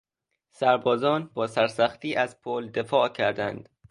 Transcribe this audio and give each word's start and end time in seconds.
سربازان 0.49 1.27
با 1.33 1.47
سرسختی 1.47 2.15
از 2.15 2.41
پل 2.41 2.69
دفاع 2.69 3.09
کردند. 3.09 3.69